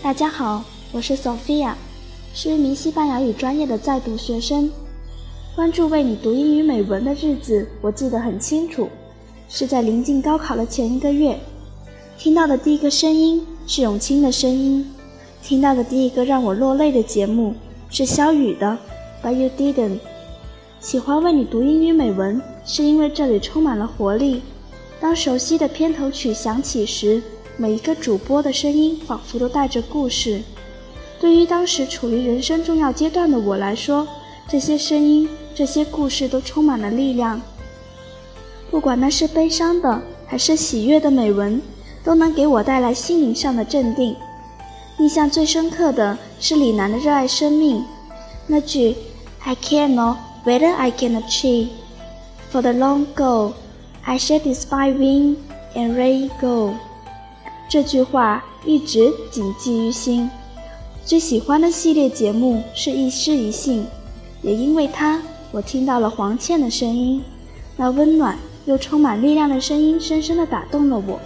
[0.00, 0.62] 大家好，
[0.92, 1.72] 我是 Sophia，
[2.32, 4.70] 是一名西班牙语专业的在读学生。
[5.56, 8.88] 关注为你读英语美文的日子，我记得很清楚，
[9.48, 11.36] 是在临近高考的前一个月。
[12.16, 14.88] 听到的第一个声音是永清的声音，
[15.42, 17.52] 听到的第一个让我落泪的节目
[17.90, 18.78] 是肖雨的
[19.26, 19.96] 《But You Didn't》。
[20.78, 24.42] 喜欢为你读英语美文，是因为这里充满了活力。
[25.00, 27.20] 当熟悉的片头曲响起时，
[27.60, 30.40] 每一个主播的声音仿佛都带着故事。
[31.20, 34.08] 对于当时处于人生重要阶段的我来说，
[34.48, 37.38] 这些声音、这些故事都充满了力量。
[38.70, 41.60] 不管那是悲伤的还是喜悦的美文，
[42.02, 44.16] 都能给我带来心灵上的镇定。
[44.98, 47.76] 印象最深刻的是李楠的《热爱生命》，
[48.46, 48.96] 那句
[49.40, 50.16] “I can't know
[50.46, 51.68] whether I can achieve
[52.50, 53.52] for the long goal,
[54.04, 55.36] I shall despite win
[55.74, 56.72] and rain go。”
[57.70, 60.28] 这句话一直谨记于心。
[61.04, 63.86] 最喜欢的系列节目是一诗一信，
[64.42, 67.22] 也因为它，我听到了黄倩的声音，
[67.76, 71.20] 那温暖又充满力量的声音，深深地打动了我，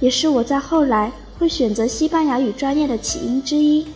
[0.00, 3.86] 也是我在后来会选择西班牙语专业的起因之一。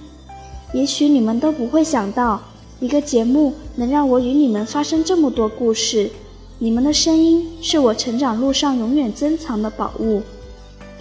[0.72, 2.40] 也许你们都不会想到，
[2.80, 6.10] 一个节目能让我与你们发生这么多故事。
[6.58, 10.22] 你们的声音是我成长路上永远珍藏的宝物。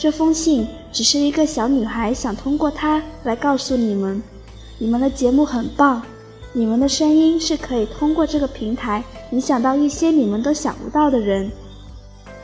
[0.03, 4.21] 这封信只是一个小女孩想通过它来告诉你们，
[4.77, 6.01] 你们的节目很棒，
[6.51, 11.49] 你们的声音是可以通过这个平台影响到一些你们都想不到的人。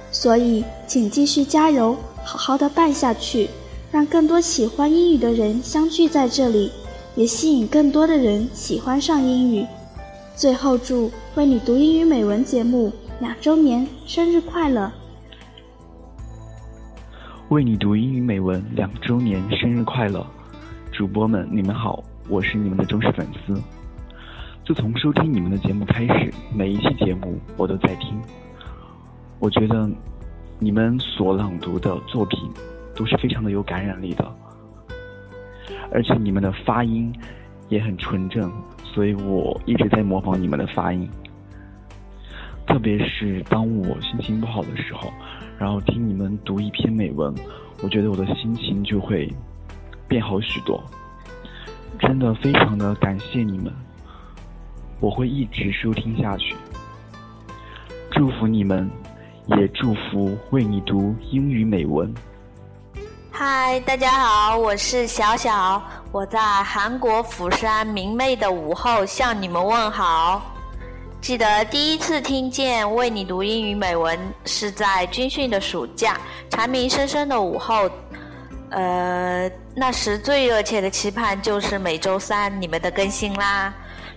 [0.10, 3.50] 所以，请继续加油，好好的办下去，
[3.92, 6.72] 让更多喜欢英语的人相聚在这里，
[7.16, 9.68] 也吸引更多的人喜欢上英语。
[10.34, 14.90] 最后，祝为你读英语美文节目两周年生日快乐！
[17.50, 20.24] 为你读英语美文两周年生日快乐，
[20.92, 23.60] 主播们你们好，我是你们的忠实粉丝。
[24.64, 28.22] 自从收听你们的节目开始，每一期节目我都在听。
[29.40, 29.90] 我觉得
[30.60, 32.40] 你们所朗读的作品
[32.96, 34.32] 都是非常的有感染力的，
[35.92, 37.12] 而且你们的发音
[37.68, 38.52] 也很纯正，
[38.84, 41.10] 所以我一直在模仿你们的发音。
[42.80, 45.12] 特别是当我心情不好的时候。
[45.58, 47.36] 然后听你们读一篇美文，
[47.84, 49.30] 我觉得我的心情就会
[50.08, 50.82] 变好许多。
[52.00, 53.66] 真的非常的感谢你们，
[55.02, 56.56] 我会一直收听下去。
[58.12, 58.90] 祝福你们，
[59.58, 62.14] 也祝福为你读英语美文。
[63.30, 70.56] 嗨，大家好，我是小小，我在韩国釜山明媚的午后向你们问好。
[71.22, 76.20] 记得第一次听见为你读英语美文是在军训的暑假，
[76.50, 77.90] 蝉鸣声声的午后，
[78.72, 83.74] 呃，那时最热切的期盼就是每周三你们的更新啦。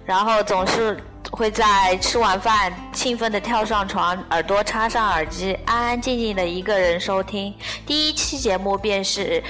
[0.06, 0.96] 然后总是
[1.30, 7.52] 会在吃完饭兴奋地跳上床，耳朵插上耳机，安安静静的一个人收听。
[7.84, 9.42] 第一期节目便是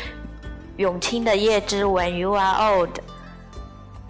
[0.78, 2.90] 永清的《叶之文 You Are Old》。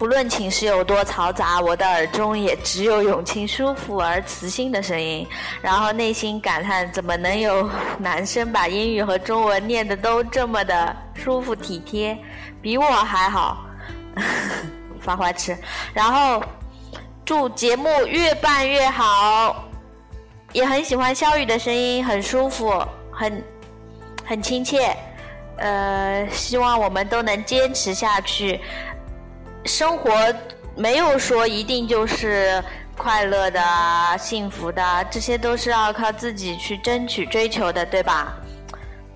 [0.03, 5.25] 不论寝室有多嘈杂，我的耳中也只有永清舒服而磁性的声音。
[5.61, 7.69] 然后内心感叹：怎么能有
[7.99, 12.17] 男生把英语和中文念得都这么的舒服体贴？
[12.61, 13.65] 比我还好，
[14.99, 15.57] 发花痴。
[15.93, 16.43] 然后
[17.23, 19.63] 祝节目越办越好，
[20.51, 23.41] 也很喜欢肖雨的声音，很舒服，很
[24.25, 24.93] 很亲切。
[25.59, 28.59] 呃，希望我们都能坚持下去。
[29.65, 30.11] 生活
[30.75, 32.61] 没有说一定就是
[32.97, 33.61] 快乐的、
[34.19, 38.35] 幸福的，这些都是要靠自己去争取、追求的，对吧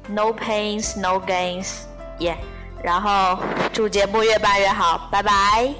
[0.08, 1.82] ？No pains, no gains，
[2.20, 2.38] 耶！
[2.82, 3.44] 然后
[3.74, 5.74] 祝节目越办越好，拜拜。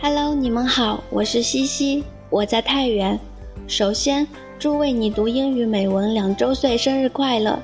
[0.00, 3.18] Hello，你们好，我是西西，我在太原。
[3.66, 4.26] 首先
[4.58, 7.58] 祝为你读英语美文两周岁生日快乐！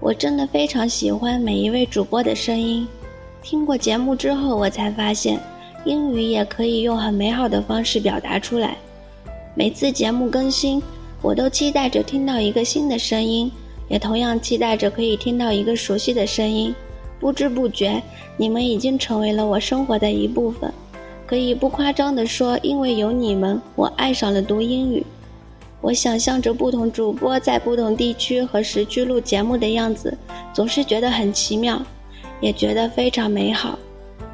[0.00, 2.86] 我真的非常喜欢每一位主播的声音。
[3.48, 5.38] 听过节目之后，我才发现，
[5.84, 8.76] 英语也可以用很美好的方式表达出来。
[9.54, 10.82] 每次节目更新，
[11.22, 13.48] 我都期待着听到一个新的声音，
[13.86, 16.74] 也同样期待着可以听到一个熟悉的声音。
[17.20, 18.02] 不知不觉，
[18.36, 20.72] 你们已经成为了我生活的一部分。
[21.24, 25.06] 可以不夸张地说，因为有你们，我爱上了读英语。
[25.80, 30.18] 我想象着不同主播在不同地区和时区录节目的样子，
[30.52, 31.80] 总是觉得很奇妙。
[32.40, 33.78] 也觉得非常美好，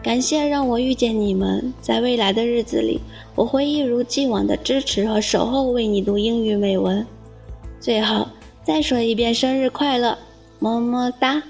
[0.02, 1.72] 感谢让我遇见你们。
[1.81, 3.00] 在未来的日子里，
[3.34, 7.06] 我会一如既往的支持和守候，为你读英语美文。
[7.81, 8.26] 最后
[8.64, 10.19] 再说一遍，生日快乐，
[10.58, 11.43] 么么哒。